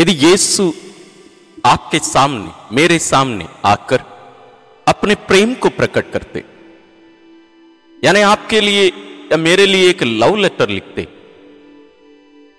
[0.00, 0.72] यदि यीशु
[1.64, 4.00] आपके सामने, मेरे सामने आकर
[4.86, 6.44] अपने प्रेम को प्रकट करते,
[8.02, 8.86] यानी आपके लिए
[9.32, 11.06] या मेरे लिए एक लव लेटर लिखते,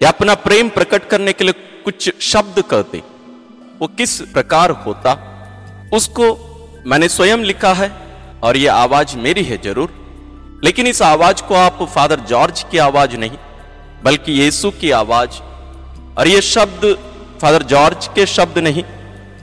[0.02, 3.02] या अपना प्रेम प्रकट करने के लिए कुछ शब्द कहते,
[3.80, 5.18] वो किस प्रकार होता,
[5.94, 6.32] उसको
[6.88, 7.92] मैंने स्वयं लिखा है
[8.44, 10.00] और ये आवाज़ मेरी है ज़रूर,
[10.64, 13.38] लेकिन इस आवाज़ को आप फादर जॉर्ज की आवाज़ नहीं,
[14.04, 15.42] बल्कि यीशु की आवाज़
[16.18, 16.86] और ये शब्द
[17.42, 18.84] फादर जॉर्ज के शब्द नहीं,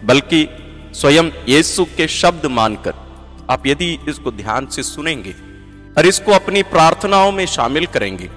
[0.05, 0.47] बल्कि
[0.95, 2.95] स्वयं यीशु के शब्द मानकर।
[3.51, 5.35] आप यदि इसको ध्यान से सुनेंगे
[5.97, 8.29] और इसको अपनी प्रार्थनाओं में शामिल करेंगे,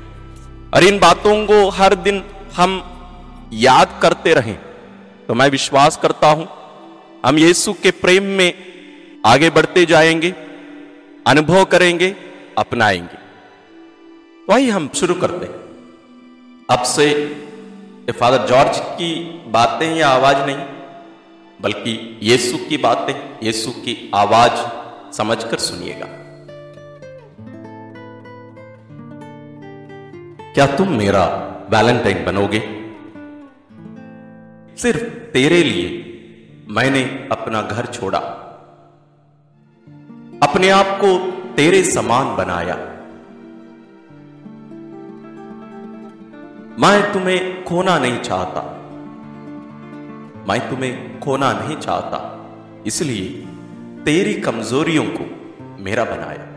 [0.74, 2.24] और इन बातों को हर दिन
[2.56, 2.82] हम
[3.54, 4.58] याद करते रहें
[5.28, 6.48] तो मैं विश्वास करता हूँ,
[7.26, 8.54] हम यीशु के प्रेम में
[9.26, 10.34] आगे बढ़ते जाएँगे,
[11.28, 12.16] अनुभव करेंगे,
[12.58, 13.18] अपनाएँगे।
[14.48, 15.60] वही हम शुरू करते हैं।
[16.70, 17.08] अब से
[18.12, 20.58] ये फादर जॉर्ज की बातें या आवाज़ नहीं,
[21.62, 24.52] बल्कि यीशु की बातें, यीशु की आवाज़
[25.14, 26.06] समझकर सुनिएगा।
[30.54, 31.26] क्या तुम मेरा
[31.70, 32.60] वैलेंटाइन बनोगे?
[34.78, 36.20] सिर्फ़ तेरे लिए
[36.70, 38.20] मैंने अपना घर छोड़ा।
[40.44, 42.91] अपने आप को तेरे समान बनाया।
[46.82, 48.62] मैं तुम्हें खोना नहीं चाहता।
[50.50, 52.50] मैं तुम्हें खोना नहीं चाहता।
[52.86, 53.30] इसलिए
[54.06, 56.48] तेरी कमजोरियों को मेरा बनाया।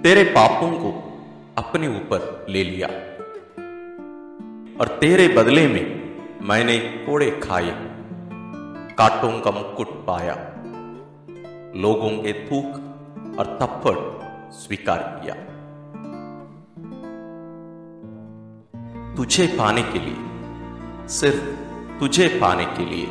[0.00, 0.88] तेरे पापों को
[1.58, 2.88] अपने ऊपर ले लिया।
[4.80, 7.70] और तेरे बदले में मैंने कोड़े खाए।
[8.98, 10.34] कांटों का मुकुट पाया।
[11.76, 12.66] लोगों के थूक
[13.38, 15.51] और थप्पड़ स्वीकार किया।
[19.16, 20.16] तुझे पाने के लिए,
[21.08, 21.62] सिर्फ़
[22.00, 23.06] तुझे पाने के लिए,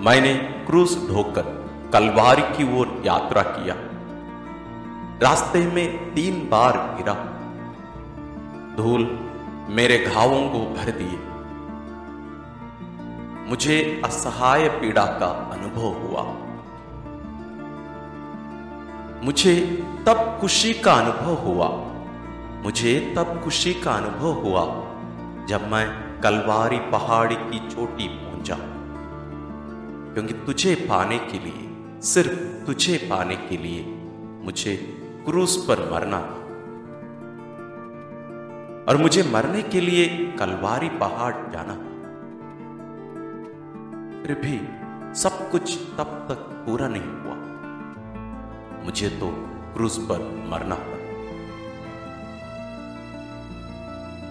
[0.00, 0.34] मैंने
[0.66, 1.60] क्रूस ढोकर
[1.92, 3.74] कलवारी की ओर यात्रा किया।
[5.22, 7.14] रास्ते में तीन बार गिरा।
[8.76, 9.30] धूल
[9.68, 11.18] मेरे घावों को भर दिए।
[13.48, 16.22] मुझे असहाय पीड़ा का अनुभव हुआ।
[19.24, 21.89] मुझे तब खुशी का अनुभव हुआ।
[22.62, 24.64] मुझे तब खुशी का अनुभव हुआ,
[25.46, 28.56] जब मैं कलवारी पहाड़ी की चोटी पहुँचा।
[30.14, 33.84] क्योंकि तुझे पाने के लिए, सिर्फ़ तुझे पाने के लिए
[34.44, 34.76] मुझे
[35.26, 36.40] क्रूस पर मरना था।
[38.88, 41.74] और मुझे मरने के लिए कलवारी पहाड़ जाना
[44.22, 44.60] फिर भी
[45.20, 47.34] सब कुछ तब तक पूरा नहीं हुआ।
[48.84, 50.99] मुझे तो क्रूस पर मरना पड़ा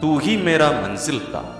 [0.01, 1.55] तू ही मेरा मंजिल था।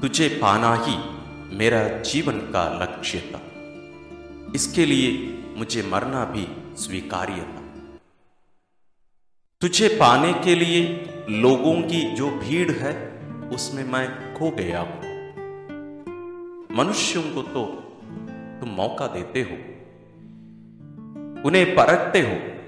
[0.00, 1.20] तुझे पाना ही
[1.56, 3.40] मेरा जीवन का लक्ष्य था।
[4.54, 7.60] इसके लिए मुझे मरना भी स्वीकार्य था।
[9.60, 15.00] तुझे पाने के लिए लोगों की जो भीड़ है, उसमें मैं खो गया हूँ।
[16.76, 17.64] मनुष्यों को तो
[18.60, 19.56] तुम मौका देते हो।
[21.48, 22.60] उन्हें परखते हो।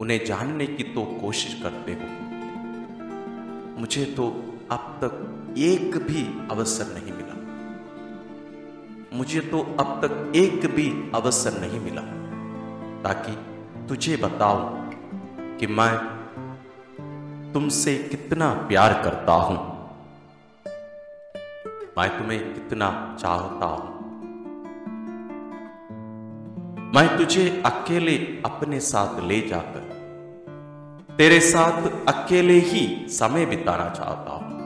[0.00, 2.25] उन्हें जानने की तो कोशिश करते हो।
[3.76, 4.26] मुझे तो
[4.70, 7.34] अब तक एक भी अवसर नहीं मिला।
[9.16, 12.02] मुझे तो अब तक एक भी अवसर नहीं मिला
[13.02, 13.32] ताकि
[13.88, 14.90] तुझे बताऊँ
[15.58, 15.92] कि मैं
[17.52, 19.58] तुमसे कितना प्यार करता हूँ।
[21.98, 23.94] मैं तुम्हें कितना चाहता हूँ।
[26.94, 29.85] मैं तुझे अकेले अपने साथ ले जाकर
[31.18, 34.56] तेरे साथ अकेले ही समय बिताना चाहता हूँ।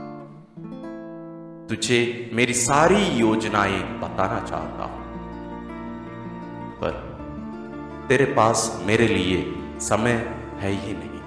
[1.69, 5.05] तुझे मेरी सारी योजनाएँ बताना चाहता हूँ।
[6.81, 6.91] पर
[8.09, 10.13] तेरे पास मेरे लिए समय
[10.59, 11.21] है ही नहीं।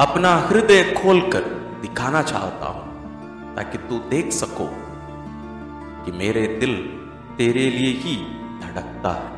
[0.00, 1.40] अपना हृदय खोलकर
[1.82, 2.84] दिखाना चाहता हूँ,
[3.56, 4.66] ताकि तू देख सको
[6.04, 6.98] कि मेरे दिल
[7.38, 8.16] तेरे लिए ही
[8.60, 9.35] धड़कता है।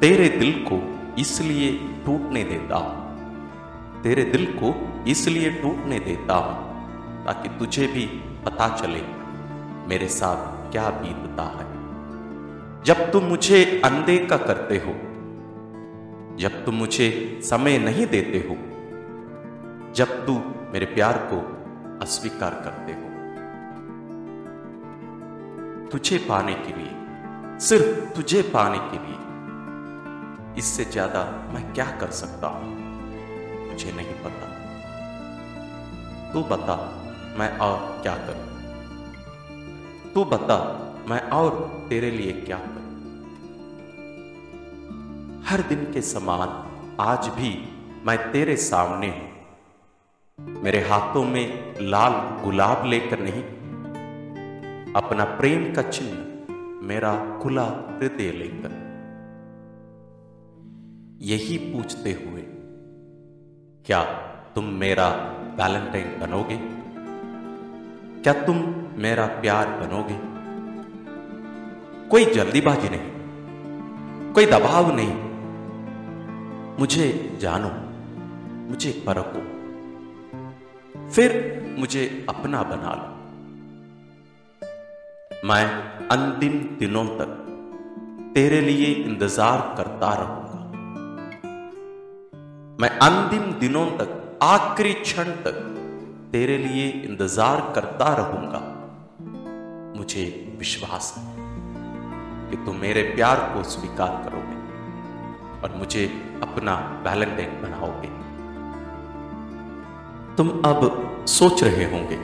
[0.00, 0.76] तेरे दिल को
[1.18, 1.72] इसलिए
[2.06, 4.72] टूटने देता हूँ तेरे दिल को
[5.08, 8.06] इसलिए टूटने देता हूँ ताकि तुझे भी
[8.46, 9.02] पता चले
[9.88, 11.68] मेरे साथ क्या बीतता है
[12.84, 14.94] जब तुम मुझे अनदेखा करते हो
[16.38, 17.10] जब तुम मुझे
[17.44, 18.56] समय नहीं देते हो
[19.94, 20.40] जब तू
[20.72, 21.40] मेरे प्यार को
[22.02, 23.08] अस्वीकार करते हो
[25.88, 29.29] तुझे पाने के लिए सिर्फ़ तुझे पाने के लिए
[30.60, 31.22] इससे ज़्यादा
[31.54, 32.70] मैं क्या कर सकता हूँ?
[33.68, 34.48] मुझे नहीं पता।
[36.32, 36.76] तू बता,
[37.38, 38.48] मैं और क्या करूँ?
[40.14, 40.58] तू बता,
[41.08, 41.56] मैं और
[41.88, 42.88] तेरे लिए क्या करूँ?
[45.46, 46.48] हर दिन के समान
[47.00, 47.52] आज भी
[48.06, 52.12] मैं तेरे सामने हूँ। मेरे हाथों में लाल
[52.44, 53.42] गुलाब लेकर नहीं,
[54.94, 57.66] अपना प्रेम का चिन्ह मेरा खुला
[57.96, 58.79] हृदय लेकर।
[61.20, 62.42] यही पूछते हुए,
[63.84, 64.02] क्या
[64.54, 65.08] तुम मेरा
[65.56, 66.56] वैलेंटाइन बनोगे?
[68.22, 68.56] क्या तुम
[68.96, 70.16] मेरा प्यार बनोगे?
[72.10, 73.06] कोई जल्दीबाजी नहीं,
[74.34, 75.14] कोई दबाव नहीं।
[76.78, 77.06] मुझे
[77.40, 77.70] जानो,
[78.70, 79.42] मुझे परखो,
[81.10, 81.30] फिर
[81.78, 83.08] मुझे अपना बना लो।
[85.48, 85.64] मैं
[86.08, 87.30] अंतिम दिनों तक
[88.34, 90.49] तेरे लिए इंतज़ार करता रहूँगा।
[92.80, 95.56] मैं अंतिम दिनों तक, आखिरी क्षण तक
[96.32, 98.60] तेरे लिए इंतज़ार करता रहूँगा।
[99.98, 100.22] मुझे
[100.58, 101.24] विश्वास है
[102.50, 104.56] कि तुम मेरे प्यार को स्वीकार करोगे
[105.60, 106.04] और मुझे
[106.42, 106.74] अपना
[107.06, 108.08] वैलेंटाइन बनाओगे।
[110.36, 110.80] तुम अब
[111.28, 112.18] सोच रहे होंगे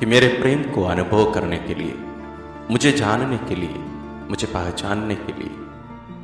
[0.00, 1.94] कि मेरे प्रेम को अनुभव करने के लिए,
[2.70, 3.84] मुझे जानने के लिए,
[4.30, 5.54] मुझे पहचानने के लिए,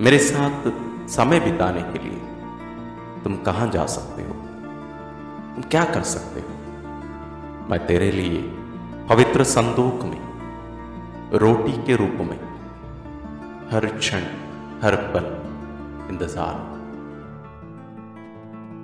[0.00, 0.68] मेरे साथ
[1.10, 2.18] समय बिताने के लिए
[3.24, 4.32] तुम कहाँ जा सकते हो?
[5.54, 6.48] तुम क्या कर सकते हो?
[7.70, 8.42] मैं तेरे लिए
[9.08, 10.20] पवित्र संदूक में,
[11.38, 12.40] रोटी के रूप में,
[13.70, 14.20] हर क्षण,
[14.82, 15.24] हर पल
[16.10, 16.70] इंतज़ार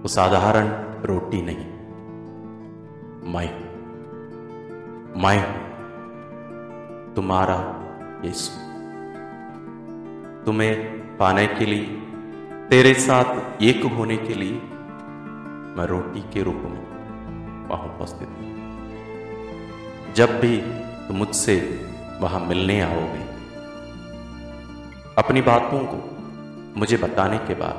[0.03, 0.69] वो साधारण
[1.05, 1.67] रोटी नहीं।
[3.33, 3.67] मैं
[5.23, 5.41] मैं
[7.15, 7.59] तुम्हारा
[8.25, 8.53] यीशु।
[10.44, 10.75] तुम्हें
[11.17, 12.06] पाने के लिए
[12.71, 14.55] तेरे साथ एक होने के लिए
[15.77, 16.79] मैं रोटी के रूप में
[17.69, 18.49] वहाँ उपस्थित हूँ।
[20.15, 20.57] जब भी
[21.09, 21.55] तुम मुझसे
[22.21, 23.25] वहाँ मिलने आओगे,
[25.19, 25.99] अपनी बातों को
[26.81, 27.77] मुझे बताने के बाद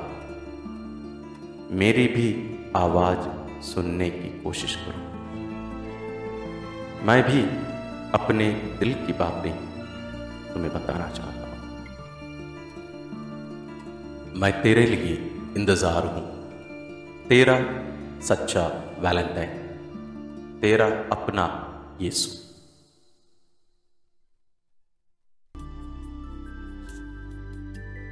[1.71, 2.29] मेरी भी
[2.75, 3.25] आवाज़
[3.63, 5.01] सुनने की कोशिश करो।
[7.07, 7.41] मैं भी
[8.13, 8.47] अपने
[8.79, 9.51] दिल की बातें
[10.53, 11.46] तुम्हें बताना चाहता हूँ।
[14.35, 15.13] मैं तेरे लिए
[15.57, 16.23] इंतज़ार हूँ।
[17.29, 17.55] तेरा
[18.23, 18.65] सच्चा
[18.99, 19.49] वैलेंटाइन,
[20.61, 21.45] तेरा अपना
[22.01, 22.29] यीशु।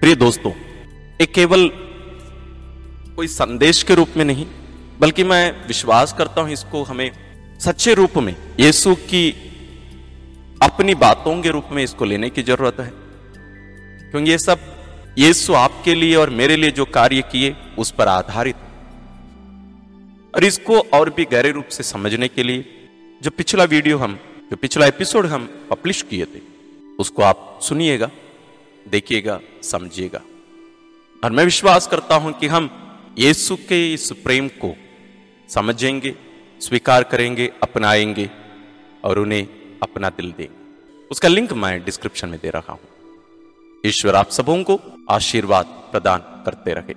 [0.01, 0.51] प्रिय दोस्तों
[1.19, 1.69] एक केवल
[3.15, 4.45] कोई संदेश के रूप में नहीं,
[4.99, 7.11] बल्कि मैं विश्वास करता हूँ इसको हमें
[7.59, 9.29] सच्चे रूप में, यीशु की
[10.61, 12.91] अपनी बातों के रूप में इसको लेने की ज़रूरत है।
[14.11, 14.59] क्योंकि ये सब
[15.17, 18.55] यीशु आपके लिए और मेरे लिए जो कार्य किए, उस पर आधारित।
[20.35, 22.89] और इसको और भी गहरे रूप से समझने के लिए,
[23.23, 24.19] जो पिछला वीडियो हम,
[24.51, 26.39] जो पिछला एपिसोड हम पब्लिश किए थे,
[26.99, 28.11] उसको आप सुनिएगा,
[28.87, 30.21] देखिएगा, समझिएगा।
[31.23, 32.69] और मैं विश्वास करता हूँ कि हम
[33.17, 34.75] यीशु के इस प्रेम को
[35.49, 36.15] समझेंगे,
[36.61, 38.29] स्वीकार करेंगे, अपनाएँगे
[39.03, 39.47] और उन्हें
[39.83, 42.79] अपना दिल देंगे। उसका लिंक मैं डिस्क्रिप्शन में दे रहा हूँ।
[43.85, 46.93] ईश्वर आप सबों को आशीर्वाद प्रदान करते रहे।